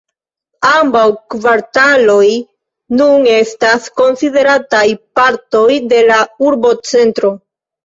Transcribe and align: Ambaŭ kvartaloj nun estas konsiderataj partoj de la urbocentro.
Ambaŭ 0.67 1.03
kvartaloj 1.33 2.23
nun 3.01 3.29
estas 3.35 3.87
konsiderataj 4.03 4.83
partoj 5.21 5.69
de 5.95 6.03
la 6.11 6.19
urbocentro. 6.51 7.35